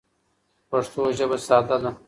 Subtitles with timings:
[0.69, 1.91] پښتو ژبه ساده ده.